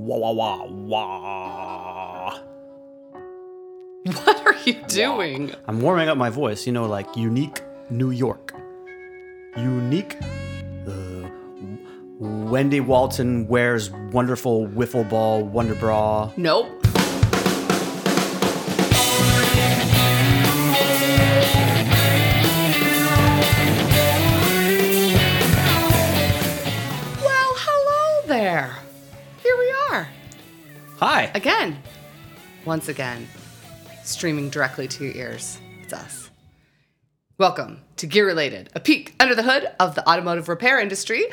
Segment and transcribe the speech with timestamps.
[0.00, 2.38] Wah wah wah wah.
[4.24, 5.52] What are you doing?
[5.68, 8.54] I'm warming up my voice, you know, like unique New York.
[9.58, 10.16] Unique.
[10.88, 11.28] Uh,
[12.18, 16.30] Wendy Walton wears wonderful wiffle ball wonder bra.
[16.38, 16.79] Nope.
[31.34, 31.82] Again.
[32.64, 33.26] Once again,
[34.04, 35.58] streaming directly to your ears.
[35.82, 36.30] It's us.
[37.38, 41.24] Welcome to Gear Related, a peek under the hood of the automotive repair industry.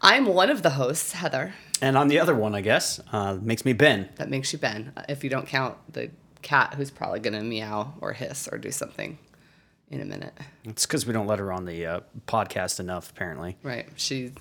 [0.00, 1.54] I'm one of the hosts, Heather.
[1.80, 4.08] And on the other one, I guess, uh, makes me Ben.
[4.16, 6.10] That makes you Ben, if you don't count the
[6.42, 9.18] cat who's probably going to meow or hiss or do something
[9.90, 10.34] in a minute.
[10.64, 13.56] It's because we don't let her on the uh, podcast enough, apparently.
[13.62, 13.88] Right.
[13.96, 14.32] She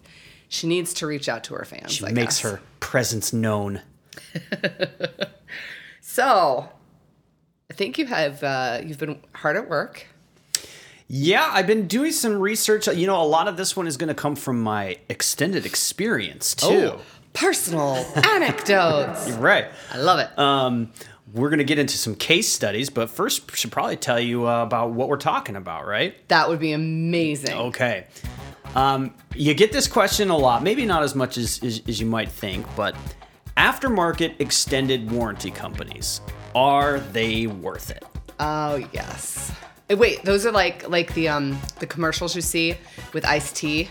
[0.50, 1.94] she needs to reach out to her fans.
[1.94, 2.52] She I makes guess.
[2.52, 3.81] her presence known.
[6.04, 6.67] So,
[7.70, 10.08] I think you have uh, you've been hard at work.
[11.08, 12.88] Yeah, I've been doing some research.
[12.88, 16.53] You know, a lot of this one is going to come from my extended experience,
[16.53, 16.95] too.
[17.31, 19.30] personal anecdotes.
[19.30, 19.68] You're Right.
[19.94, 20.38] I love it.
[20.38, 20.92] Um,
[21.34, 24.64] we're going to get into some case studies, but first, should probably tell you uh,
[24.64, 26.16] about what we're talking about, right?
[26.28, 27.53] that would be amazing.
[27.53, 28.08] Okay.
[28.75, 32.06] Um, you get this question a lot, maybe not as much as, as, as you
[32.06, 32.96] might think, but
[33.57, 36.21] aftermarket extended warranty companies,
[36.55, 38.03] are they worth it?
[38.39, 39.52] Oh yes.
[39.89, 42.75] Uh, Wait, those are like like the um the commercials you see
[43.13, 43.89] with Ice T.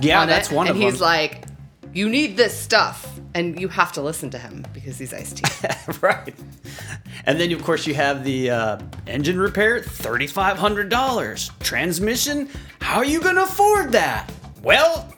[0.00, 0.86] Yeah, on that's it, one and of them.
[0.86, 1.44] And he's like,
[1.92, 5.42] "You need this stuff," and you have to listen to him because he's Ice T.
[6.00, 6.34] right.
[7.26, 11.58] And then, of course, you have the uh, engine repair, $3,500.
[11.60, 12.48] Transmission,
[12.80, 14.30] how are you going to afford that?
[14.62, 15.14] Well,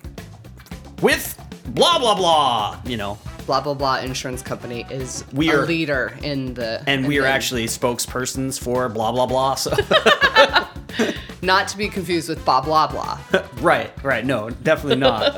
[1.00, 3.18] with blah, blah, blah, you know.
[3.46, 7.18] Blah blah blah insurance company is We a are- leader in the And in we
[7.18, 9.54] are the- actually spokespersons for blah, blah, blah.
[9.56, 9.70] So,
[11.42, 13.18] not to be confused with blah blah blah.
[13.60, 14.24] right, right.
[14.24, 15.36] No, definitely not.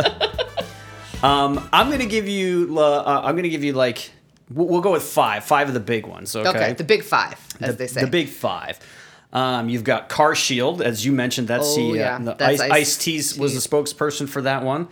[1.24, 4.10] um, I'm going to give you, uh, I'm going to give you like,
[4.50, 6.34] we'll, we'll go with five, five of the big ones.
[6.36, 6.48] Okay.
[6.48, 8.00] Okay, the big five, as the, they say.
[8.02, 8.78] The big five.
[9.32, 11.48] Um, you've got CarShield, as you mentioned.
[11.48, 14.62] That's Oh, the, uh, yeah, the that's Ice Ice T's was the spokesperson for that
[14.62, 14.88] one.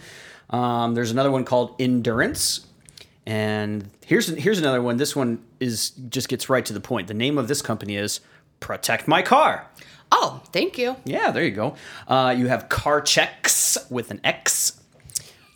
[0.51, 2.67] Um, there's another one called Endurance,
[3.27, 4.97] and here's here's another one.
[4.97, 7.09] This one is just gets right to the point.
[7.09, 8.21] The name of this company is
[8.61, 9.67] Protect My Car.
[10.13, 10.97] oh, thank you.
[11.05, 11.75] Yeah, there you go.
[12.07, 14.81] Uh, you have CarChex with an X,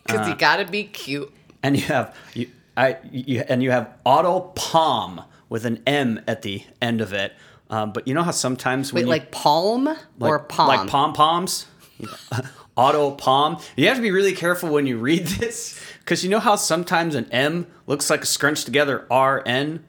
[0.05, 1.31] Because Uh, you gotta be cute.
[1.63, 6.41] and you have you, I, you and you have Auto Palm with an M at
[6.41, 7.33] the end of it.
[7.71, 9.87] Um, but you know how sometimes when Wait, you, like palm
[10.19, 10.67] or palm?
[10.67, 11.67] like pom poms,
[12.79, 13.61] Autopom.
[13.75, 17.15] You have to be really careful when you read this because you know how sometimes
[17.15, 19.85] an M looks like a scrunched together R N.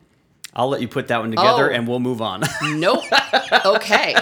[0.52, 1.74] I'll let you put that one together Oh.
[1.74, 2.42] and we'll move on.
[2.74, 3.04] Nope.
[3.64, 4.14] okay.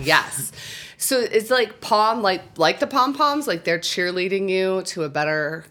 [0.00, 0.52] Yes.
[0.96, 5.08] So it's like palm, like like the pom poms, like they're cheerleading you to a
[5.08, 5.64] better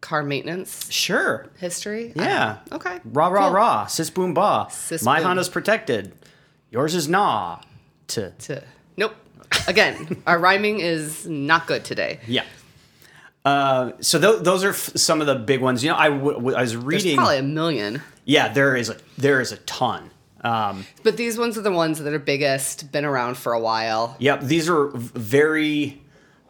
[0.00, 1.48] car maintenance sure.
[1.58, 2.12] history.
[2.16, 2.58] Yeah.
[2.72, 2.98] Okay.
[3.04, 3.50] Rah rah Cool.
[3.52, 3.86] rah.
[3.86, 4.66] Sis boom ba.
[4.70, 5.26] Sis My boom.
[5.28, 6.12] Honda's protected.
[6.70, 7.60] Yours is nah.
[8.08, 8.62] To To
[8.96, 9.14] nope.
[9.68, 12.20] Again, our rhyming is not good today.
[12.26, 12.44] yeah.
[13.44, 15.82] Uh, so th- those are f- some of the big ones.
[15.82, 17.16] You know, I, w- w- I was There's reading.
[17.16, 18.00] probably a million.
[18.24, 20.10] yeah, there is a there is a ton.
[20.42, 24.14] Um, But these ones are the ones that are biggest, been around for a while.
[24.20, 26.00] Yep, these are very.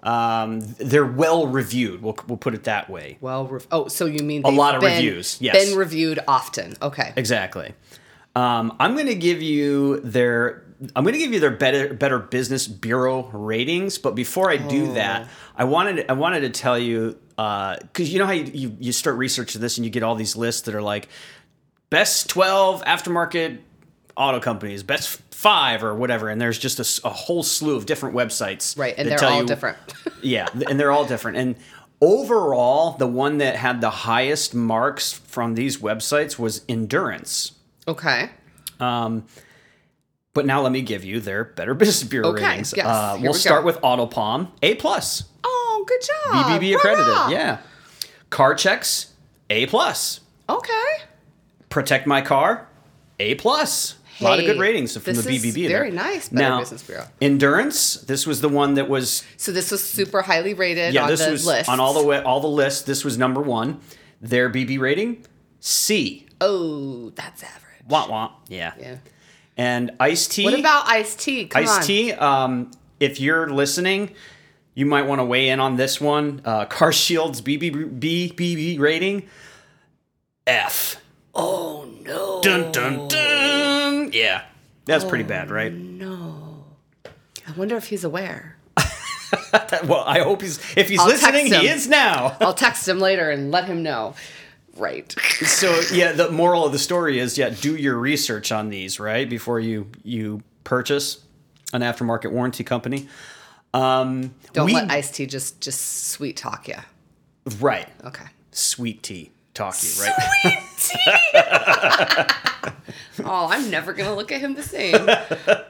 [0.03, 2.03] Um, they're well reviewed.
[2.03, 3.17] We'll, we'll put it that way.
[3.23, 5.65] Well, rev- oh, so you mean they've lot of been- reviews, yes.
[5.65, 6.75] Been reviewed often.
[6.83, 7.13] Okay.
[7.17, 7.73] Exactly.
[8.37, 10.65] Um, I'm going to give you their.
[10.97, 13.99] I'm going to give you their better Better Business Bureau ratings.
[13.99, 18.27] But before I do that, I wanted I wanted to tell you because you know
[18.27, 20.83] how you, you you start researching this and you get all these lists that are
[20.83, 21.09] like
[21.91, 23.59] best 12 aftermarket
[24.17, 28.79] auto companies, best five or whatever, and there's just a whole slew of different websites.
[28.79, 29.79] Right, and they're all you- different.
[30.23, 31.37] yeah, and they're all different.
[31.39, 31.57] And
[32.01, 37.53] overall, the one that had the highest marks from these websites was Endurance.
[37.89, 38.31] Okay.
[38.81, 39.25] Um,
[40.35, 42.75] but now let me give you their Better Business Bureau Okay, ratings.
[42.77, 43.67] yes, uh, we'll we start go.
[43.67, 46.47] with Autopom, A plus, Oh, good job.
[46.47, 47.33] BBB accredited.
[47.33, 47.59] Yeah.
[48.31, 49.09] CarChex,
[49.51, 50.21] A plus.
[50.49, 50.73] Okay.
[51.69, 52.69] Protect my car,
[53.19, 53.97] A plus.
[54.21, 55.69] a lot of good ratings from this the is BBB.
[55.69, 55.97] very there.
[56.05, 57.07] nice, Better now, Business Bureau.
[57.21, 57.95] Endurance.
[57.95, 61.03] This was the one that was So this was super highly rated yeah.
[61.05, 61.69] on This the was list.
[61.69, 62.83] on all the wa- all the lists.
[62.83, 63.81] This was number one.
[64.21, 65.25] Their BB rating
[65.61, 66.27] C.
[66.41, 67.83] Oh, that's average.
[67.89, 68.33] Wah wah.
[68.49, 68.73] Yeah.
[68.79, 68.97] Yeah.
[69.57, 70.45] And iced tea.
[70.45, 71.47] What about iced tea?
[71.47, 71.69] Come on.
[71.69, 72.71] Ice T, um,
[73.01, 74.15] if you're listening,
[74.75, 76.41] you might want to weigh in on this one.
[76.45, 77.99] Uh, CarShield's BBB,
[78.35, 79.29] BBB rating
[80.47, 80.97] F.
[81.35, 82.41] Oh no.
[82.43, 84.11] Dun dun dun.
[84.13, 84.45] Yeah,
[84.87, 85.73] that's pretty bad, right?
[85.73, 86.65] No.
[87.47, 88.57] I wonder if he's aware.
[89.85, 92.37] Well, I hope he's if he's I'll listening, he is now.
[92.41, 94.15] I'll text him later and let him know.
[94.77, 95.13] Right.
[95.45, 99.29] so yeah, the moral of the story is yeah, do your research on these right
[99.29, 101.21] before you you purchase
[101.73, 103.09] an aftermarket warranty company.
[103.75, 106.77] Um, Don't we- let Ice T just just sweet talk you.
[107.61, 108.25] right Okay.
[108.51, 110.63] sweet tea talk you right.
[110.77, 111.13] Sweet tea.
[113.25, 115.07] oh, I'm never gonna look at him the same.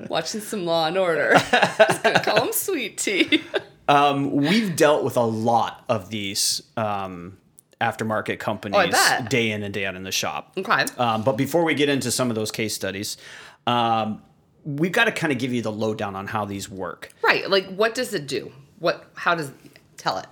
[0.08, 1.34] Watching some Law and Order.
[1.78, 3.42] Just gonna call him Sweet Tea.
[3.88, 7.38] Um, we've dealt with a lot of these um,
[7.82, 9.28] aftermarket companies bet.
[9.28, 10.52] day in and day out in the shop.
[10.56, 10.84] Okay.
[10.96, 13.16] Um, but before we get into some of those case studies,
[13.66, 14.22] um,
[14.64, 17.10] we've got to kind of give you the lowdown on how these work.
[17.22, 17.50] Right.
[17.50, 18.52] Like, what does it do?
[18.78, 19.10] What?
[19.14, 19.50] How does?
[19.96, 20.26] Tell it.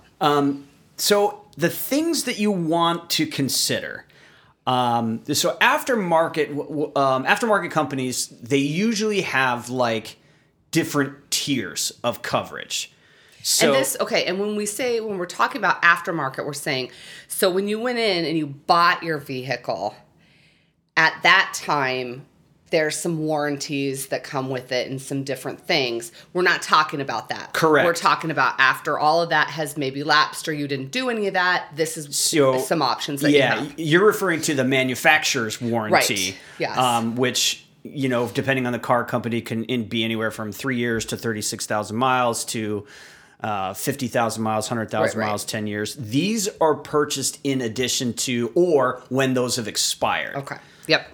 [0.97, 4.05] So the things that you want to consider.
[4.67, 6.51] Um, so aftermarket
[6.95, 10.17] um, aftermarket companies they usually have like
[10.69, 12.91] different tiers of coverage.
[13.43, 16.91] So and this, okay, and when we say, when we're talking about aftermarket, we're saying,
[17.27, 19.95] so when you went in and you bought your vehicle,
[20.97, 22.25] at that time,
[22.69, 26.11] there's some warranties that come with it and some different things.
[26.31, 27.51] We're not talking about that.
[27.51, 27.85] Correct.
[27.85, 31.27] We're talking about after all of that has maybe lapsed or you didn't do any
[31.27, 33.79] of that, this is So, some options that yeah, you have.
[33.79, 36.77] you're referring to the manufacturer's warranty, Right, yes.
[36.77, 40.77] um, which you know, depending on the car company, can in, be anywhere from three
[40.77, 42.85] years to thirty-six thousand miles to
[43.43, 45.29] uh, fifty thousand miles, hundred thousand Right, right.
[45.31, 45.95] miles, ten years.
[45.95, 50.35] These are purchased in addition to or when those have expired.
[50.35, 50.57] Okay.
[50.87, 51.07] Yep.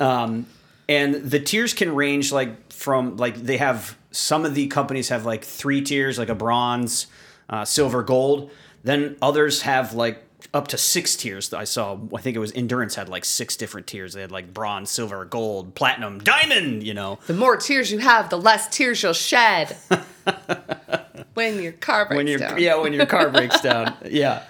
[0.00, 0.46] Um,
[0.88, 5.26] and the tiers can range like from like they have some of the companies have
[5.26, 7.06] like three tiers like a bronze
[7.50, 8.50] uh, silver gold
[8.84, 10.22] then others have like
[10.54, 13.86] up to six tiers i saw i think it was endurance had like six different
[13.86, 17.98] tiers they had like bronze silver gold platinum diamond you know The more tears you
[17.98, 19.76] have, the less tears you'll shed.
[21.36, 22.60] when your car breaks when your down.
[22.60, 23.94] yeah when your car breaks down.
[24.10, 24.42] Yeah.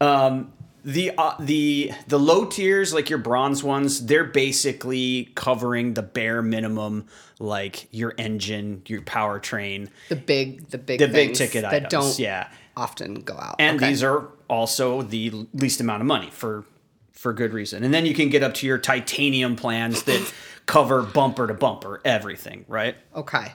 [0.00, 0.52] Um
[0.84, 6.42] the uh, the the low tiers like your bronze ones they're basically covering the bare
[6.42, 7.06] minimum
[7.38, 9.88] like your engine your powertrain.
[10.08, 12.48] The big, the big, the big ticket that items don't yeah.
[12.76, 13.56] often go out.
[13.60, 13.88] and Okay.
[13.90, 16.64] these are also the least amount of money for
[17.12, 17.84] for good reason.
[17.84, 20.32] And then you can get up to your titanium plans that
[20.66, 22.96] cover bumper to bumper everything right?
[23.14, 23.52] Okay,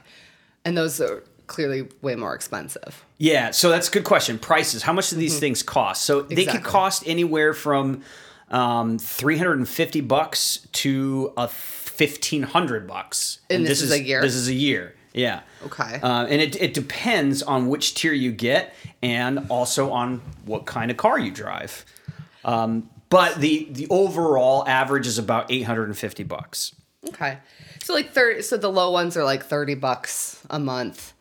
[0.64, 3.04] and those are clearly way more expensive.
[3.18, 4.38] Yeah, so that's a good question.
[4.38, 4.82] Prices.
[4.82, 6.02] How much do these things cost?
[6.02, 6.64] So they could Mm-hmm.
[6.64, 8.02] Cost anywhere from
[8.50, 13.40] um, 350 bucks to a 1500 bucks.
[13.50, 14.20] And this is a year?
[14.22, 14.94] This is a year.
[15.12, 15.40] Yeah.
[15.64, 15.98] Okay.
[16.00, 20.90] Uh, and it, it depends on which tier you get and also on what kind
[20.90, 21.84] of car you drive.
[22.44, 26.74] Um, but the the overall average is about 850 bucks.
[27.08, 27.38] Okay,
[27.82, 28.42] so like thirty.
[28.42, 31.14] So the low ones are like thirty bucks a month.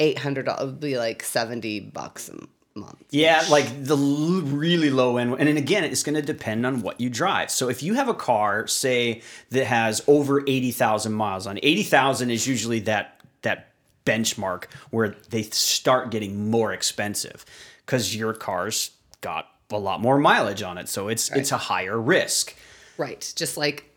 [0.00, 3.04] Eight hundred would be like seventy bucks a month.
[3.10, 5.36] Yeah, like the l- really low end.
[5.38, 7.50] And then again, it's going to depend on what you drive.
[7.50, 12.46] So if you have a car, say, that has over 80,000 miles on, 80,000 is
[12.46, 13.72] usually that, that
[14.06, 17.44] benchmark where they start getting more expensive
[17.84, 20.88] because your car's got a lot more mileage on it.
[20.88, 22.54] So it's, it's a higher risk.
[22.96, 23.90] Right, just like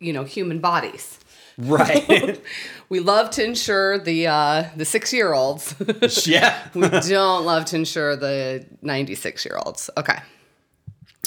[0.00, 1.18] you know human bodies.
[1.58, 2.40] Right.
[2.90, 5.74] We love to insure the uh, the six year olds.
[6.26, 6.58] yeah.
[6.72, 9.90] we don't love to insure the ninety six year olds.
[9.94, 10.16] Okay.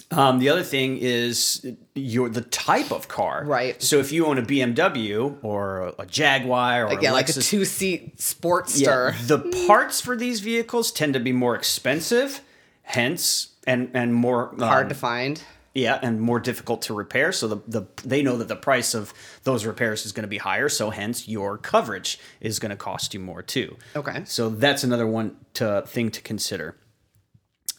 [0.09, 3.43] Um, the other thing is your the type of car.
[3.45, 3.81] Right.
[3.81, 7.63] So if you own a BMW or a Jaguar or Yeah, a like a two
[7.63, 9.13] seat Sportster.
[9.13, 12.41] Yeah, the parts for these vehicles tend to be more expensive,
[12.81, 15.43] hence and and more Hard um, to find.
[15.73, 17.31] Yeah, and more difficult to repair.
[17.31, 19.13] So the, the they know that the price of
[19.43, 20.67] those repairs is going to be higher.
[20.69, 23.77] So hence your coverage is going to cost you more too.
[23.95, 24.23] Okay.
[24.25, 26.75] So that's another one to thing to consider.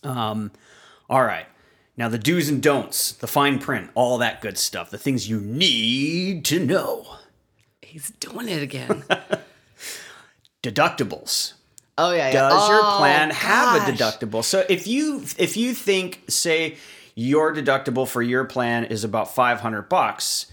[0.03, 0.53] Um,
[1.11, 1.47] all right.
[1.97, 5.41] Now the do's and don'ts, the fine print, all that good stuff, the things you
[5.41, 7.07] need to know.
[7.83, 9.05] He's doing it again.
[10.63, 11.55] Deductibles.
[11.99, 12.29] Oh yeah.
[12.29, 12.49] yeah.
[12.49, 16.77] does your Oh, plan have a deductible so if you if you think say
[17.15, 20.47] your deductible for your plan is about 500 bucks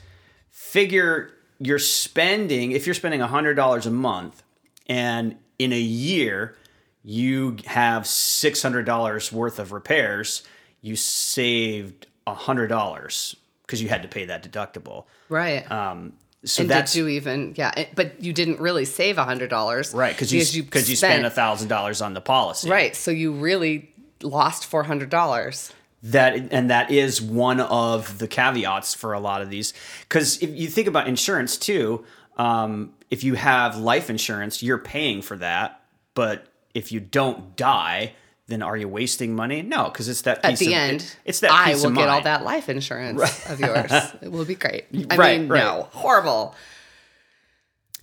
[0.49, 4.43] figure you're spending if you're spending $100 a month
[4.87, 6.55] and in a year
[7.03, 10.43] you have $600 worth of repairs
[10.81, 13.35] you saved $100
[13.65, 15.69] because you had to pay that deductible Right.
[15.71, 16.13] um,
[16.45, 17.53] so and that's did you even?
[17.57, 21.25] Yeah, but you didn't really save a hundred dollars, right because you because you, spent
[21.25, 25.73] a thousand dollars on the policy Right, so you really lost four hundred dollars.
[26.03, 30.50] That and that is one of the caveats for a lot of these because if
[30.56, 32.06] you think about insurance too
[32.38, 35.82] um, if you have life insurance you're paying for that
[36.13, 38.13] but if you don't die
[38.48, 41.18] then are you wasting money no because it's that At piece the of, end, it-
[41.25, 43.91] it's that I piece will of get all that life insurance of yours.
[44.22, 44.86] It will be great.
[45.12, 45.60] I Right, mean, right.
[45.63, 46.56] no, horrible.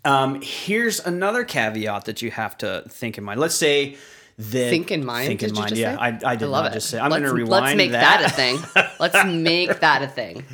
[0.05, 3.41] Um, here's another caveat that you have to think in mind.
[3.41, 3.97] Let's say
[4.39, 5.27] that Think in mind.
[5.29, 5.69] Think in mind.
[5.71, 6.01] just yeah, say?
[6.27, 6.75] I, I did love not it.
[6.75, 6.99] just say.
[6.99, 8.21] I'm going to rewind Let's make that.
[8.21, 8.59] that, a thing.
[9.01, 10.45] Let's make that a thing.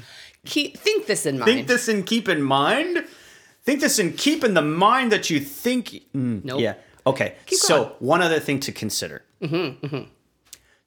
[0.44, 1.50] Keep think this in mind.
[1.52, 3.04] think this and keep in mind.
[3.64, 5.90] Think this and keep in the mind that you think.
[6.14, 6.60] Mm, Nope.
[6.60, 6.74] Yeah.
[7.06, 7.34] Okay.
[7.46, 7.88] Keep so going.
[7.94, 9.22] Mm-hmm, one other thing to consider.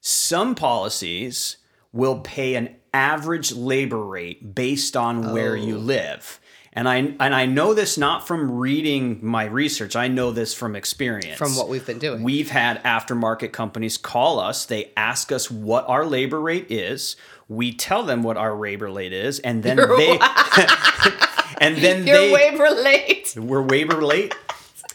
[0.00, 1.56] Some policies
[1.92, 5.54] will pay an average labor rate based on where Oh.
[5.54, 6.38] you live.
[6.76, 9.96] And I and I know this not from reading my research.
[9.96, 11.38] I know this from experience.
[11.38, 12.22] From what we've been doing.
[12.22, 14.66] We've had aftermarket companies call us.
[14.66, 17.16] They ask us what our labor rate is.
[17.48, 20.18] We tell them what our labor rate is, and then they
[21.60, 23.34] and then they You're they way late.
[23.38, 24.34] we're labor late.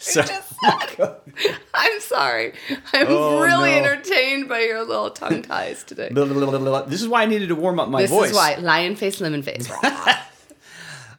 [0.03, 0.23] So
[1.75, 2.53] I'm sorry.
[2.91, 3.77] I'm Oh, really no.
[3.77, 6.09] entertained by your little tongue ties today.
[6.11, 8.21] this is why I needed to warm up my This voice.
[8.21, 9.71] This is why lion face, lemon face.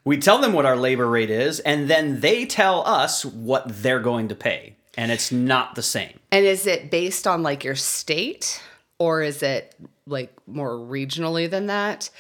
[0.04, 4.00] We tell them what our labor rate is, and then they tell us what they're
[4.00, 6.18] going to pay, and it's not the same.
[6.32, 8.60] and is it based on like your state,
[8.98, 9.74] or is it
[10.06, 12.10] like more regionally than that?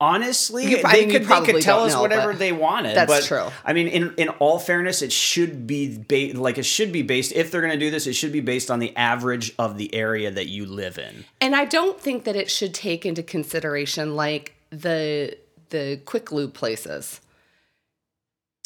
[0.00, 2.96] Honestly, You- they mean, could they could tell us know, whatever they wanted.
[2.96, 3.46] that's but, true.
[3.64, 7.32] I mean, in in all fairness, it should be ba- like it should be based.
[7.32, 9.94] If they're going to do this, it should be based on the average of the
[9.94, 11.24] area that you live in.
[11.40, 15.38] And I don't think that it should take into consideration like the
[15.74, 17.20] the quick lube places.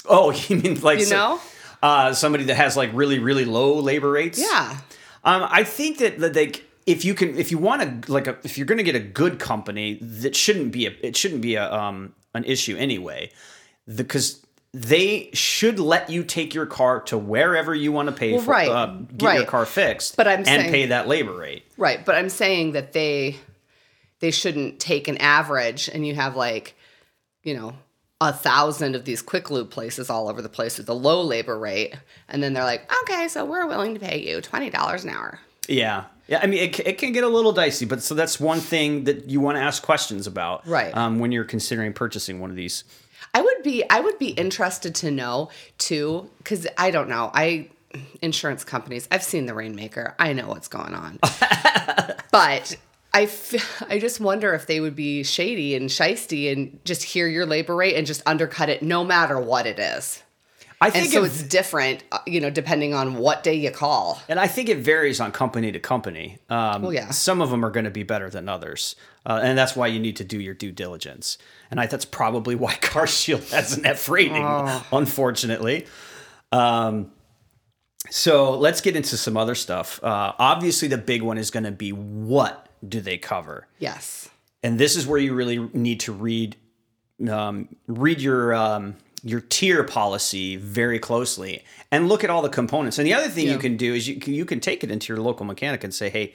[0.07, 1.41] Oh, you mean like You so- know?
[1.83, 4.39] uh, somebody that has like really really low labor rates?
[4.39, 4.79] Yeah.
[5.25, 6.53] Um, I think that that they
[6.87, 9.01] if you can if you want to like a, if you're going to get a
[9.01, 13.31] good company that shouldn't be a it shouldn't be a um an issue anyway
[13.93, 18.43] because they should let you take your car to wherever you want to pay Well,
[18.43, 18.87] for right, uh,
[19.17, 21.65] get your car fixed But I'm and saying- pay that labor rate.
[21.79, 23.37] Right, but I'm saying that they
[24.21, 26.75] they shouldn't take an average and you have like,
[27.43, 27.75] you know,
[28.21, 31.59] a thousand of these quick lube places all over the place with a low labor
[31.59, 31.95] rate,
[32.29, 35.39] and then they're like, okay, so we're willing to pay you twenty dollars an hour.
[35.69, 36.05] Yeah.
[36.27, 39.05] Yeah, I mean, it, it can get a little dicey, but so that's one thing
[39.05, 40.95] that you want to ask questions about, Right.
[40.95, 42.85] Um, when you're considering purchasing one of these.
[43.33, 47.31] I would be I would be interested to know too, because I don't know.
[47.33, 47.71] I
[48.21, 49.09] insurance companies.
[49.11, 50.15] I've seen the Rainmaker.
[50.19, 51.19] I know what's going on,
[52.31, 52.77] but.
[53.13, 57.27] I, f- I just wonder if they would be shady and shisty and just hear
[57.27, 60.23] your labor rate and just undercut it no matter what it is.
[60.81, 63.71] I And think so it- it's different, uh, you know, depending on what day you
[63.73, 64.23] call.
[64.29, 66.39] And I think it varies on company to company.
[66.49, 67.11] Um, Well, yeah.
[67.11, 68.95] Some of them are going to be better than others.
[69.27, 71.37] Uh, and that's why you need to do your due diligence.
[71.71, 74.87] And I, that's probably why CarShield has an F rating, Oh.
[74.93, 75.87] unfortunately.
[76.53, 77.11] Um,
[78.11, 79.99] so let's get into some other stuff.
[80.03, 83.67] Uh, obviously, the big one is going to be what do they cover?
[83.79, 84.29] Yes.
[84.63, 86.57] and this is where you really need to read
[87.31, 92.99] um, read your um, your tier policy very closely and look at all the components.
[92.99, 93.53] And the other thing Yeah.
[93.55, 95.93] you can do is you can, you can take it into your local mechanic and
[95.95, 96.35] say, hey.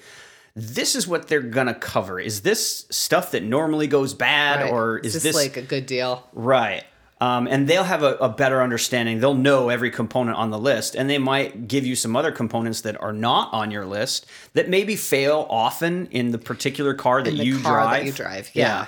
[0.56, 2.20] This is what they're gonna cover.
[2.20, 4.72] Is this stuff that normally goes bad, Right.
[4.72, 6.28] or is this this like a good deal?
[6.32, 6.84] Right.
[7.24, 9.22] Um, and they'll have a, a better understanding.
[9.22, 12.82] They'll know every component on the list, and they might give you some other components
[12.82, 14.26] that are not on your list
[14.56, 18.06] that maybe fail often in the particular car that you car that drive.
[18.06, 18.88] you drive, yeah.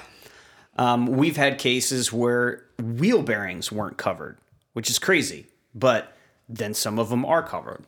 [0.76, 4.38] Um, we've had cases where wheel bearings weren't covered,
[4.74, 6.12] which is crazy, but
[6.50, 7.86] then some of them are covered.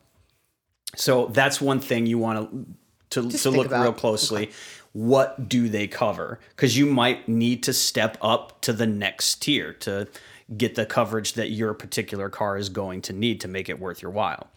[0.96, 2.50] So that's one thing you want
[3.10, 3.82] to to, to look about.
[3.82, 4.50] real closely.
[4.92, 6.40] What do they cover?
[6.56, 10.08] Because you might need to step up to the next tier to
[10.56, 14.00] get the coverage that your particular car is going to need to make it worth
[14.00, 14.48] your while.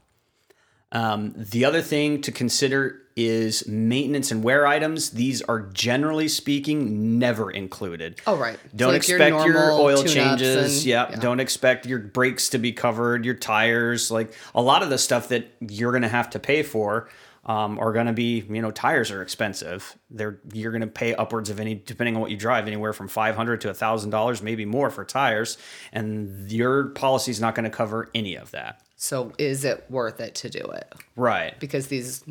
[0.92, 5.12] Um, the other thing to consider is maintenance and wear items.
[5.12, 8.20] These are generally speaking never included.
[8.26, 8.58] Oh, right.
[8.76, 10.78] Don't like, your expect your, normal oil changes.
[10.78, 11.10] and- yeah.
[11.12, 11.20] yeah.
[11.20, 14.12] Don't expect your brakes to be covered, your tires.
[14.12, 17.10] Like a lot of the stuff that you're going to have to pay for
[17.46, 19.98] um, are going to be, you know, tires are expensive.
[20.10, 23.08] They're you're going to pay upwards of any, depending on what you drive, anywhere from
[23.08, 25.58] five hundred to a thousand dollars, maybe more for tires,
[25.92, 28.82] and your policy is not going to cover any of that.
[28.96, 30.94] So is it worth it to do it?
[31.16, 31.60] Right.
[31.60, 32.24] Because these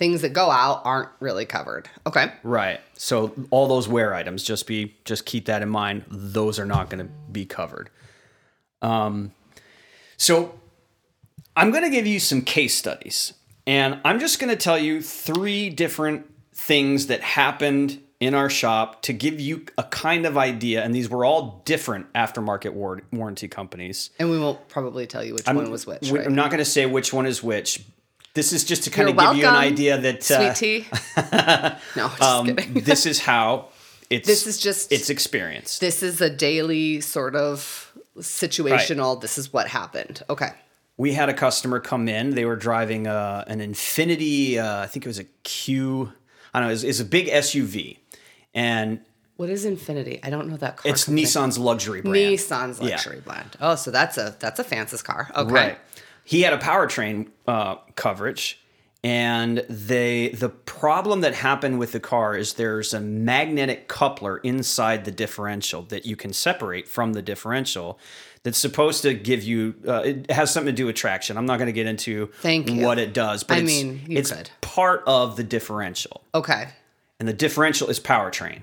[0.00, 1.88] things that go out aren't really covered.
[2.06, 2.32] Okay.
[2.42, 2.80] Right.
[2.94, 6.04] So all those wear items, just be just keep that in mind.
[6.10, 7.90] Those are not going to be covered.
[8.82, 9.32] Um,
[10.16, 10.58] so
[11.54, 13.34] I'm going to give you some case studies,
[13.66, 19.02] and I'm just going to tell you three different things that happened in our shop
[19.02, 20.82] to give you a kind of idea.
[20.82, 24.10] And these were all different aftermarket war- warranty companies.
[24.18, 26.10] And we won't probably tell you which one was which.
[26.10, 26.26] We- Right?
[26.26, 27.82] I'm not going to say which one is which.
[28.34, 30.86] This is just to kind You're of give you an idea that Sweet uh, tea.
[31.96, 32.74] no, just um, kidding.
[32.84, 33.68] this is how
[34.08, 34.26] it's.
[34.26, 35.80] This is just- it's experienced.
[35.80, 39.20] this is a daily sort of situational.
[39.20, 40.22] This is what happened.
[40.30, 40.50] Okay.
[40.96, 42.30] we had a customer come in.
[42.30, 44.58] They were driving uh, an Infiniti.
[44.58, 46.12] Uh, I think it was a Q.
[46.54, 46.72] I don't know.
[46.72, 47.98] It's, it's a big SUV,
[48.54, 49.00] and
[49.36, 50.20] What is Infiniti?
[50.22, 50.90] I don't know that car.
[50.90, 51.24] it's company.
[51.24, 52.16] Nissan's luxury brand.
[52.16, 52.90] Nissan's Yeah.
[52.90, 53.56] luxury brand.
[53.60, 55.30] Oh, so that's a that's a Francis car.
[55.34, 55.52] Okay.
[55.52, 55.78] Right.
[56.30, 58.60] He had a powertrain uh, coverage,
[59.02, 65.04] and they the problem that happened with the car is there's a magnetic coupler inside
[65.04, 67.98] the differential that you can separate from the differential.
[68.44, 69.74] That's supposed to give you.
[69.84, 71.36] Uh, it has something to do with traction.
[71.36, 72.86] I'm not going to get into Thank you.
[72.86, 74.50] what it does, but I it's, mean, it's could.
[74.60, 76.68] part of the differential, Okay.
[77.18, 78.62] and the differential is powertrain.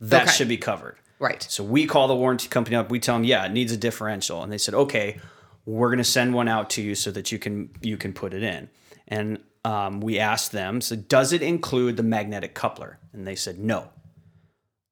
[0.00, 0.32] That Okay.
[0.32, 0.96] should be covered.
[1.20, 1.44] Right.
[1.48, 2.90] So we call the warranty company up.
[2.90, 5.20] We tell them, yeah, it needs a differential, and they said, okay,
[5.66, 8.34] we're going to send one out to you so that you can you can put
[8.34, 8.68] it in.
[9.08, 12.98] And um, we asked them, so does it include the magnetic coupler?
[13.12, 13.90] And they said no.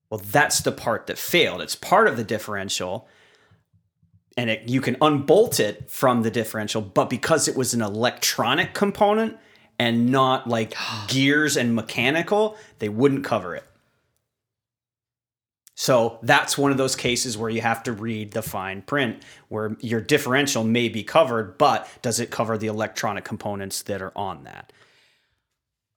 [0.09, 1.61] Well, that's the part that failed.
[1.63, 3.09] It's part of the differential,
[4.37, 8.75] and it, you can unbolt it from the differential, but because it was an electronic
[8.75, 9.39] component
[9.79, 10.75] and not like
[11.09, 13.65] gears and mechanical, they wouldn't cover it.
[15.75, 19.77] So that's one of those cases where you have to read the fine print, where
[19.81, 24.45] your differential may be covered, but does it cover the electronic components that are on
[24.45, 24.73] that?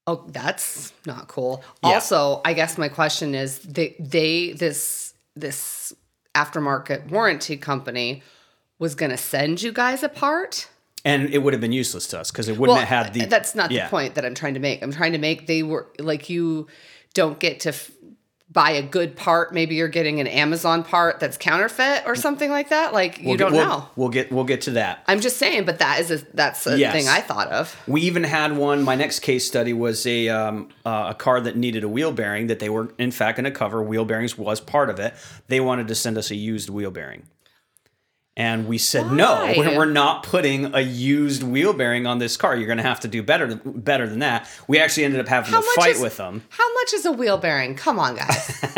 [0.08, 1.64] Oh, that's not cool.
[1.84, 1.96] Yeah.
[1.96, 5.94] Also, I guess my question is they they this this
[6.36, 8.22] aftermarket warranty company
[8.78, 10.70] was going to send you guys a part.
[11.04, 13.26] And it would have been useless to us because it wouldn't have had the.
[13.26, 13.86] that's not yeah.
[13.86, 14.82] the point that I'm trying to make.
[14.82, 16.68] I'm trying to make they were like you
[17.14, 17.92] don't get to f-
[18.56, 19.54] buy a good part.
[19.54, 22.94] Maybe you're getting an Amazon part that's counterfeit or something like that.
[22.94, 23.90] Like you We'll don't get, we'll- know.
[23.96, 25.04] We'll get we'll get to that.
[25.08, 26.94] I'm just saying, but that is a that's a Yes.
[26.94, 27.80] thing I thought of.
[27.88, 28.82] We even had one.
[28.82, 32.48] My next case study was a um, uh, a car that needed a wheel bearing
[32.48, 33.84] that they were in fact going to cover.
[33.84, 35.14] Wheel bearings was part of it.
[35.50, 37.24] They wanted to send us a used wheel bearing,
[38.38, 39.54] and we said no.
[39.58, 42.56] We're, we're not putting a used wheel bearing on this car.
[42.56, 44.50] You're going to have to do better better than that.
[44.68, 46.44] We actually ended up having How much fight is- with them.
[46.50, 47.76] How much is a wheel bearing?
[47.76, 48.60] Come on, guys.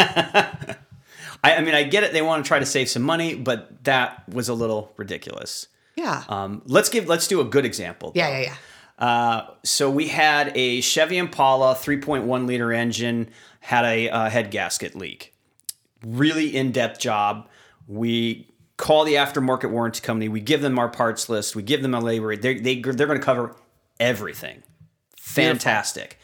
[1.44, 2.14] I, I mean, I get it.
[2.14, 5.68] They want to try to save some money, but that was a little ridiculous.
[5.96, 6.24] yeah.
[6.30, 8.12] Um, let's give let's do a good example.
[8.16, 8.56] yeah, yeah, yeah.
[9.00, 14.96] Uh, so we had a Chevy Impala 3.1 liter engine had a uh, head gasket
[14.96, 15.36] leak.
[16.04, 17.48] Really in depth job.
[17.88, 20.30] We call the aftermarket warranty company.
[20.30, 21.56] We give them our parts list.
[21.56, 22.28] We give them a labor.
[22.28, 22.42] rate.
[22.42, 23.56] They they they're going to cover
[24.00, 24.64] everything.
[25.20, 26.20] Fantastic.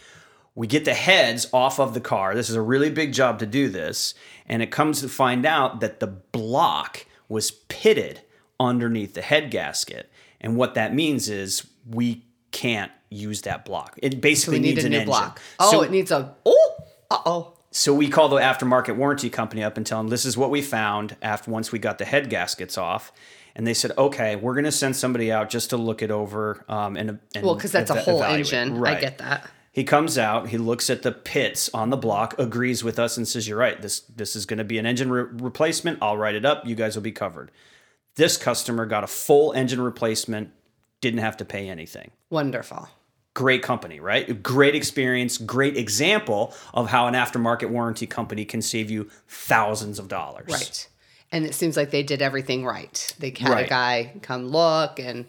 [0.56, 2.36] We get the heads off of the car.
[2.36, 4.13] This is a really big job to do this,
[4.48, 8.22] and it comes to find out that the block was pitted
[8.60, 10.12] underneath the head gasket.
[10.39, 13.98] And what that means is we can't use that block.
[14.02, 15.08] It basically need needs a an new engine.
[15.10, 15.42] block.
[15.60, 16.36] Oh, so, it needs a.
[16.46, 16.76] Oh,
[17.10, 17.54] uh oh.
[17.74, 20.62] So we call the aftermarket warranty company up and tell them this is what we
[20.62, 23.12] found after once we got the head gaskets off.
[23.56, 26.64] And they said, okay, we're going to send somebody out just to look it over.
[26.68, 28.54] Um, and, and Well, because that's a whole evaluate.
[28.54, 28.84] engine.
[28.86, 29.48] I get that.
[29.72, 33.28] He comes out, he looks at the pits on the block, agrees with us, and
[33.28, 33.82] says, "You're right.
[33.82, 35.98] This this is going to be an engine re- replacement.
[36.00, 36.66] I'll write it up.
[36.68, 37.50] You guys will be covered."
[38.16, 40.52] This customer got a full engine replacement,
[41.02, 42.12] didn't have to pay anything.
[42.30, 42.88] Wonderful.
[43.34, 44.43] Great company, right?
[44.43, 50.08] Great experience, great example of how an aftermarket warranty company can save you thousands of
[50.08, 50.50] dollars.
[50.50, 50.88] Right.
[51.32, 53.15] And it seems like they did everything right.
[53.17, 55.26] They had a guy come look and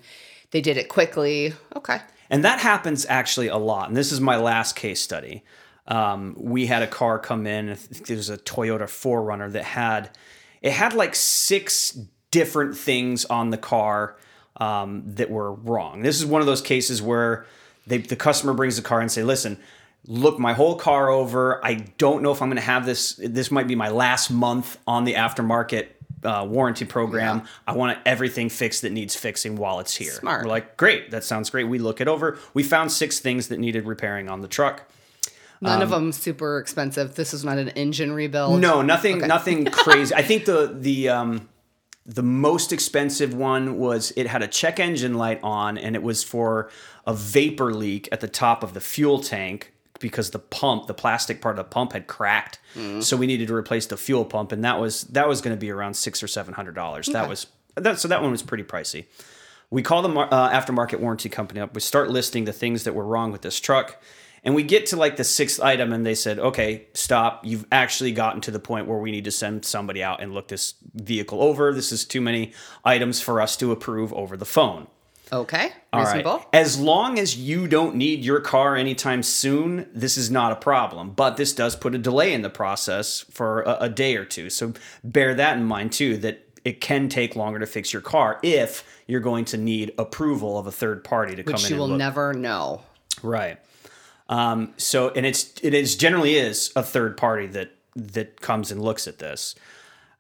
[0.51, 1.55] they did it quickly.
[1.75, 1.99] Okay.
[2.29, 3.89] And that happens actually a lot.
[3.89, 5.43] And this is my last case study.
[5.87, 7.71] Um, we had a car come in.
[7.71, 10.11] It was a Toyota 4Runner that had
[10.63, 11.99] it had like six
[12.31, 14.17] different things on the car
[14.57, 16.03] um, that were wrong.
[16.03, 17.47] This is one of those cases where
[17.87, 19.59] they, the customer brings the car and say, "Listen,
[20.07, 21.65] look my whole car over.
[21.65, 23.15] I don't know if I'm going to have this.
[23.23, 25.89] This might be my last month on the aftermarket."
[26.23, 27.43] Uh, warranty program.
[27.67, 30.11] I want everything fixed that needs fixing while it's here.
[30.13, 30.45] Smart.
[30.45, 31.65] We're like, great, that sounds great.
[31.65, 32.39] We look it over.
[32.55, 34.91] We found six things that needed repairing on the truck.
[35.61, 37.15] None of them super expensive.
[37.15, 38.55] This is not an engine rebuild.
[38.55, 40.15] Um, No, nothing, nothing crazy.
[40.15, 41.47] I think the the um,
[42.07, 46.23] the most expensive one was it had a check engine light on, and it was
[46.23, 46.71] for
[47.07, 51.41] a vapor leak at the top of the fuel tank because the pump, the plastic
[51.41, 52.59] part of the pump, had cracked.
[53.01, 55.61] So we needed to replace the fuel pump, and that was that was going to
[55.61, 57.07] be around six or seven hundred dollars.
[57.07, 57.99] That was that.
[58.01, 59.07] So that one was pretty pricey.
[59.71, 61.75] We call the uh, aftermarket warranty company up.
[61.75, 64.01] We start listing the things that were wrong with this truck,
[64.45, 67.45] And we get to like the sixth item, and they said, "Okay, stop.
[67.45, 70.49] You've actually gotten to the point where we need to send somebody out and look
[70.49, 71.73] this vehicle over.
[71.73, 72.53] This is too many
[72.85, 74.87] items for us to approve over the phone."
[75.33, 75.73] Okay.
[75.93, 76.17] All right.
[76.17, 76.45] Reasonable.
[76.53, 81.11] As long as you don't need your car anytime soon, this is not a problem.
[81.11, 84.51] But this does put a delay in the process for a, a day or two.
[84.51, 86.19] So bear that in mind too.
[86.19, 90.59] That it can take longer to fix your car if you're going to need approval
[90.59, 91.63] of a third party to come in.
[91.63, 91.99] Which you will look.
[91.99, 92.83] never know.
[93.23, 93.59] Right.
[94.29, 98.83] Um, so, and it's it is generally is a third party that that comes and
[98.83, 99.55] looks at this,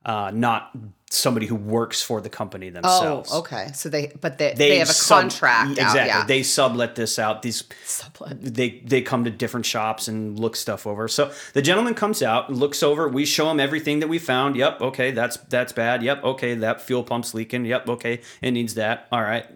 [0.04, 0.70] uh, not
[1.14, 3.30] somebody who works for the company themselves.
[3.32, 3.70] Oh, okay.
[3.74, 5.72] So they, but they, they, have a sub- contract.
[5.72, 6.00] Exactly.
[6.00, 6.26] Out, yeah.
[6.26, 7.42] They sublet this out.
[7.42, 8.40] These Sublet.
[8.40, 11.08] they they come to different shops and look stuff over.
[11.08, 13.08] So the gentleman comes out, looks over.
[13.08, 14.56] We show him everything that we found.
[14.56, 14.80] Yep.
[14.80, 15.10] Okay.
[15.12, 16.02] That's that's bad.
[16.02, 16.24] Yep.
[16.24, 16.54] Okay.
[16.54, 17.64] That fuel pump's leaking.
[17.64, 17.88] Yep.
[17.88, 18.20] Okay.
[18.42, 19.06] It needs that.
[19.10, 19.46] All right.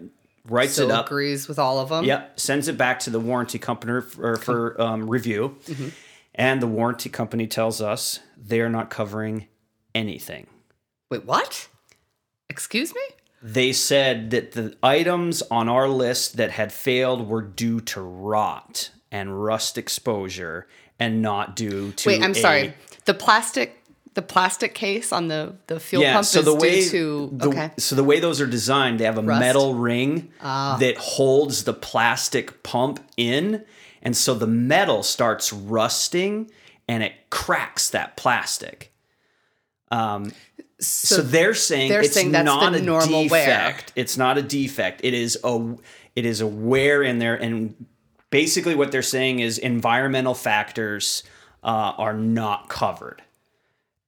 [0.49, 1.05] Writes So it up.
[1.07, 2.03] agrees with all of them.
[2.05, 5.89] Yep, sends it back to the warranty company for, for um, review, Mm-hmm.
[6.35, 9.47] and the warranty company tells us they are not covering
[9.93, 10.47] anything.
[11.11, 11.67] Wait, what?
[12.49, 13.01] Excuse me?
[13.41, 18.91] They said that the items on our list that had failed were due to rot
[19.11, 20.67] and rust exposure,
[20.99, 22.09] and not due to.
[22.09, 22.73] Wait, I'm a- sorry.
[23.05, 23.78] The plastic,
[24.15, 27.29] the plastic case on the the fuel Yeah, pump so is the way due to
[27.33, 27.71] the, okay.
[27.77, 29.37] so the way those are designed, they have a Rust.
[29.37, 29.39] Ah.
[29.39, 33.63] metal ring that holds the plastic pump in,
[34.01, 36.49] and so the metal starts rusting
[36.87, 38.91] and it cracks that plastic.
[39.91, 40.31] Um,
[40.81, 43.45] so, they're saying they're it's saying that's not the a normal wear.
[43.45, 43.91] defect.
[43.95, 45.01] It's not a defect.
[45.03, 45.75] It is a
[46.15, 47.85] it is a wear in there, and
[48.29, 51.23] basically what they're saying is environmental factors
[51.63, 53.21] uh, are not covered.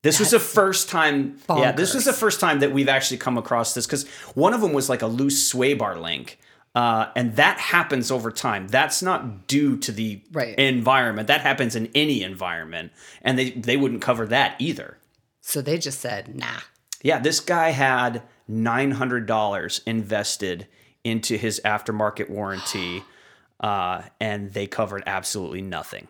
[0.04, 1.38] This was the first time.
[1.50, 4.62] Yeah, this was the first time that we've actually come across this because one of
[4.62, 6.40] them was like a loose sway bar link.
[6.74, 8.66] Uh, and that happens over time.
[8.70, 10.58] That's not due to the Right.
[10.58, 11.28] environment.
[11.28, 14.98] That happens in any environment, and they they wouldn't cover that either.
[15.42, 16.62] so they just said, nah.
[17.04, 20.68] Yeah, this guy had nine hundred dollars invested
[21.04, 23.04] into his aftermarket warranty,
[23.60, 26.08] uh, and they covered absolutely nothing.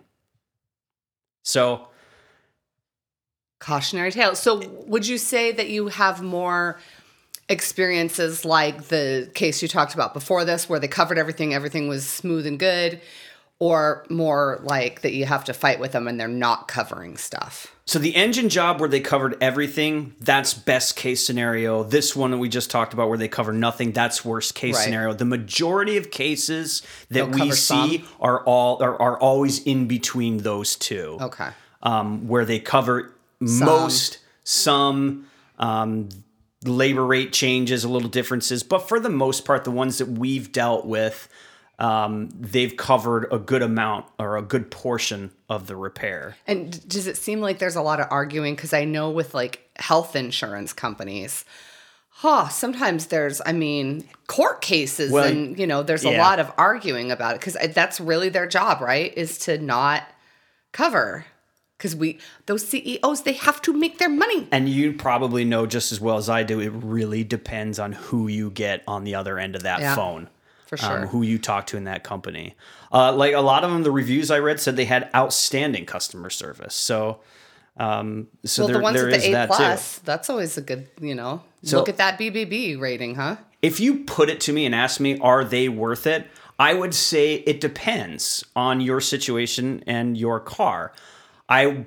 [1.43, 1.87] So
[3.61, 4.35] Cautionary tale.
[4.35, 6.79] So would you say that you have more
[7.47, 12.05] experiences like the case you talked about before this, where they covered everything, everything was
[12.05, 12.99] smooth and good,
[13.59, 17.75] or more like that you have to fight with them and they're not covering stuff?
[17.85, 21.83] So the engine job where they covered everything, that's best case scenario.
[21.83, 24.85] This one that we just talked about where they cover nothing, that's worst case Right.
[24.85, 25.13] scenario.
[25.13, 28.07] The majority of cases that They'll we see some.
[28.21, 31.17] are all are, are always in between those two.
[31.21, 31.49] Okay.
[31.83, 35.27] Um, where they cover most, some,
[35.59, 36.09] um,
[36.63, 40.51] labor rate changes, a little differences, but for the most part, the ones that we've
[40.51, 41.27] dealt with,
[41.79, 46.35] um, they've covered a good amount or a good portion of the repair.
[46.45, 48.53] And does it seem like there's a lot of arguing?
[48.55, 51.43] Because I know with like health insurance companies,
[52.09, 56.51] huh, sometimes there's, I mean, court cases Well, and, you know, there's a lot of
[56.55, 59.11] arguing about it because that's really their job, right?
[59.17, 60.03] Is to not
[60.71, 61.25] cover.
[61.81, 64.47] Because we, those CEOs, they have to make their money.
[64.51, 68.27] And you probably know just as well as I do, it really depends on who
[68.27, 70.29] you get on the other end of that Yeah, phone.
[70.67, 70.99] for sure.
[71.01, 72.53] Um, who you talk to in that company.
[72.93, 76.29] Uh, like a lot of them, the reviews I read said they had outstanding customer
[76.29, 76.75] service.
[76.75, 77.21] So,
[77.77, 80.61] um, so Well, there, the ones there with the A that plus, that's always a
[80.61, 83.37] good, you know, So- look at that BBB rating, huh?
[83.63, 86.27] If you put it to me and ask me, are they worth it?
[86.59, 90.91] I would say it depends on your situation and your car.
[91.51, 91.85] I,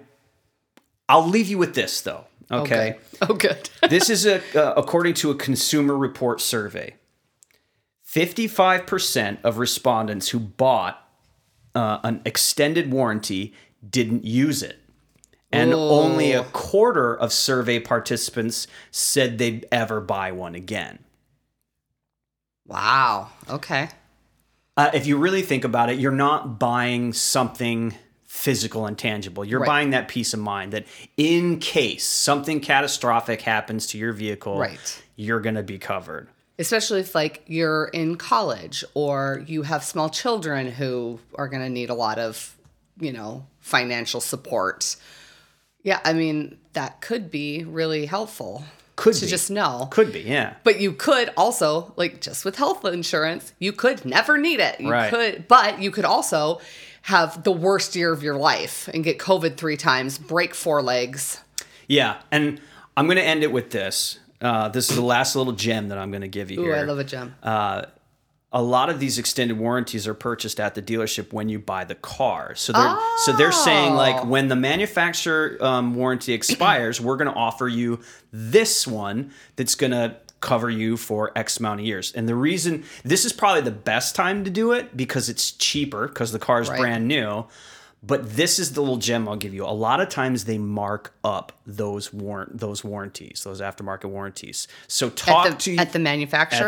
[1.08, 2.26] I'll leave you with this though.
[2.50, 2.98] Okay.
[3.22, 3.70] Oh, good.
[3.88, 6.96] this is a, uh, according to a consumer report survey
[8.06, 11.08] 55% of respondents who bought
[11.74, 13.54] uh, an extended warranty
[13.88, 14.78] didn't use it
[15.52, 20.98] and only a quarter of survey participants said they'd ever buy one again
[22.66, 23.30] wow.
[23.48, 23.88] Okay.
[24.76, 27.94] uh, if you really think about it, you're not buying something
[28.38, 29.44] physical and tangible.
[29.44, 29.66] You're Right.
[29.66, 30.84] buying that peace of mind that
[31.16, 35.02] in case something catastrophic happens to your vehicle, Right.
[35.14, 36.28] you're going to be covered.
[36.58, 41.68] especially if like you're in college or you have small children who are going to
[41.68, 42.54] need a lot of
[43.00, 44.94] you know financial support
[45.82, 48.62] yeah i mean that could be really helpful
[48.94, 49.26] Could to be.
[49.26, 50.54] just know Could be, yeah.
[50.62, 54.90] but you could also like just with health insurance you could never need it you
[54.92, 55.10] Right.
[55.10, 56.60] could but you could also
[57.04, 61.40] have the worst year of your life and get covid three times break four legs
[61.86, 62.20] Yeah.
[62.30, 62.60] And
[62.96, 64.18] I'm going to end it with this.
[64.40, 66.76] Uh, this is the last little gem that I'm going to give you Ooh, here.
[66.76, 67.34] i love a gem
[68.56, 71.96] a lot of these extended warranties are purchased at the dealership when you buy the
[71.96, 72.54] car.
[72.54, 74.26] So they're so they're saying like Oh.
[74.26, 77.98] when the manufacturer um, warranty expires, we're going to offer you
[78.32, 82.12] this one that's going to cover you for X amount of years.
[82.12, 86.06] And the reason this is probably the best time to do it because it's cheaper
[86.06, 86.78] because the car is Right.
[86.78, 87.46] brand new.
[88.06, 89.64] But this is the little gem I'll give you.
[89.64, 94.68] A lot of times they mark up those warrant those warranties, those aftermarket warranties.
[94.88, 95.98] So talk At to at the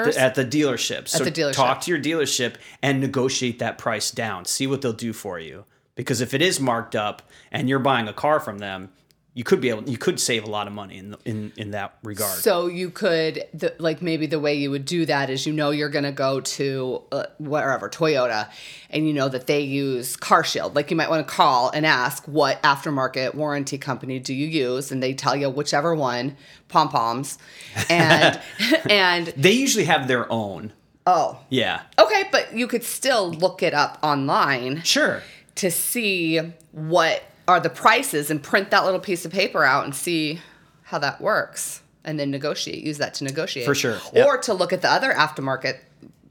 [0.08, 1.08] at the, at the dealership.
[1.08, 1.52] So the dealership.
[1.52, 4.46] talk to your dealership and negotiate that price down.
[4.46, 5.66] See what they'll do for you.
[5.94, 7.20] Because if it is marked up
[7.52, 8.88] and you're buying a car from them,
[9.36, 11.98] you could be able you could save a lot of money in in in that
[12.02, 12.38] regard.
[12.38, 15.70] So you could, the, like, maybe the way you would do that is you know
[15.72, 18.48] you're going to go to uh, wherever, Toyota,
[18.88, 20.74] and you know that they use CarShield.
[20.74, 24.90] Like, you might want to call and ask, what aftermarket warranty company do you use?
[24.90, 26.34] And they tell you whichever one,
[26.68, 27.36] pom poms.
[27.90, 28.40] And,
[28.90, 30.72] and, they usually have their own.
[31.06, 31.82] oh, Yeah.
[31.98, 35.22] okay, but you could still look it up online Sure.
[35.56, 36.38] to see
[36.72, 40.40] what are the prices and print that little piece of paper out and see
[40.82, 44.26] how that works and then negotiate use that to negotiate For sure, yep.
[44.26, 45.78] or to look at the other aftermarket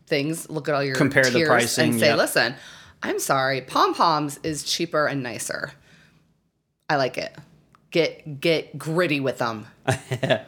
[0.08, 2.18] things look at all your Compare the pricing, and say yep.
[2.18, 2.56] listen
[3.04, 5.72] i'm sorry pom poms is cheaper and nicer
[6.90, 7.36] i like it
[7.92, 9.68] get get gritty with them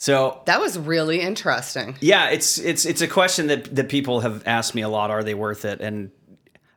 [0.00, 4.42] So that was really interesting yeah, it's it's it's a question that that people have
[4.46, 5.10] asked me a lot.
[5.10, 5.82] Are they worth it?
[5.82, 6.10] And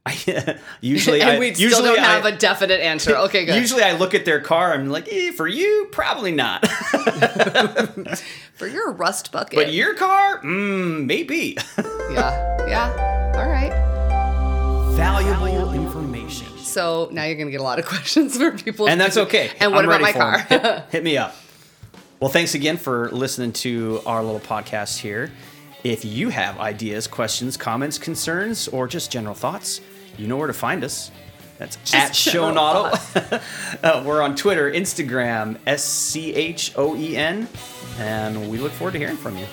[0.06, 3.84] I usually and I we usually still don't have a definite answer okay good Usually
[3.84, 4.74] I look at their car.
[4.74, 6.68] I'm like, eh, for you, probably not.
[8.56, 11.58] for your rust bucket but your car, mm, maybe.
[12.12, 13.72] yeah yeah all right
[14.96, 16.48] Valuable information.
[16.60, 18.88] So now you're going to get a lot of questions for people.
[18.88, 19.52] And that's okay.
[19.60, 20.40] And what I'm about ready my car?
[20.40, 21.36] Hit, hit me up.
[22.20, 25.32] Well, thanks again for listening to our little podcast here.
[25.84, 29.82] If you have ideas, questions, comments, concerns, or just general thoughts,
[30.18, 31.12] you know where to find us.
[31.58, 33.14] That's at general Schoen
[33.84, 37.48] uh, we're on Twitter, Instagram, S C H O E N,
[38.00, 39.46] and we look forward to hearing from you.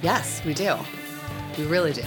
[0.00, 0.76] yes, we do.
[1.58, 2.04] We really do.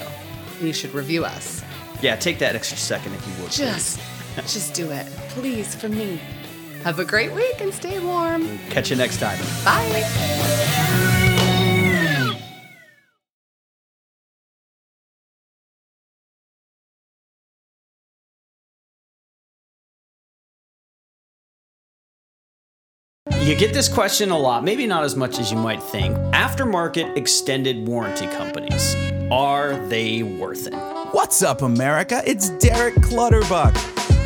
[0.61, 1.61] You should review us.
[2.01, 3.51] Yeah, take that extra second if you would.
[3.51, 3.99] Just,
[4.37, 6.19] just do it, please, for me.
[6.83, 8.59] Have a great week and stay warm.
[8.69, 9.39] Catch you next time.
[9.65, 10.71] Bye.
[23.45, 26.17] You get this question a lot, maybe not as much as you might think.
[26.33, 28.95] Aftermarket extended warranty companies,
[29.29, 30.73] are they worth it?
[31.11, 32.23] What's up, America?
[32.25, 33.77] It's Derek Clutterbuck.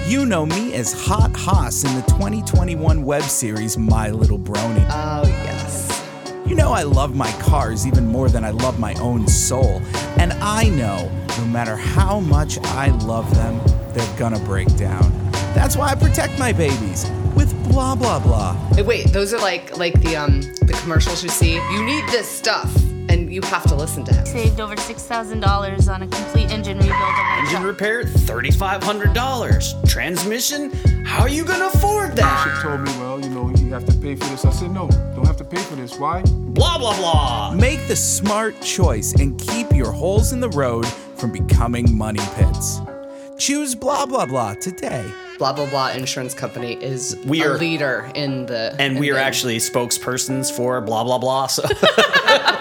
[0.08, 4.88] You know me as Hot Hoss in the 2021 web series My Little Brony.
[4.90, 6.02] Oh, yes.
[6.46, 9.82] You know I love my cars even more than I love my own soul.
[10.18, 13.60] And I know no matter how much I love them,
[13.92, 15.12] they're gonna break down.
[15.54, 18.54] That's why I protect my babies with blah blah blah.
[18.76, 21.54] Hey, wait, those are like like the um the commercials you see.
[21.54, 22.70] You need this stuff,
[23.08, 24.26] and you have to listen to him.
[24.26, 27.00] saved over $6,000 on a complete engine rebuild
[27.40, 29.90] Engine repair, $3,500.
[29.90, 30.72] Transmission,
[31.06, 32.44] how are you going to afford that?
[32.44, 34.44] She told me, well, you know, you have to pay for this.
[34.44, 35.98] I said, no, don't have to pay for this.
[35.98, 36.22] Why?
[36.24, 37.54] Blah, blah, blah.
[37.56, 42.82] Make the smart choice and keep your holes in the road from becoming money pits.
[43.38, 45.10] Choose blah blah blah today.
[45.40, 49.10] Blah blah blah insurance company is We are, a leader in the And in we
[49.10, 51.48] are the- actually spokespersons for blah, blah, blah.
[51.48, 51.64] So